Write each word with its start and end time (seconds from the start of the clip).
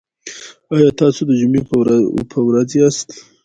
ایا 0.73 0.89
تاسو 1.01 1.21
د 1.29 1.31
جمعې 1.39 1.61
په 2.31 2.37
ورځ 2.47 2.69
یاست؟ 2.79 3.07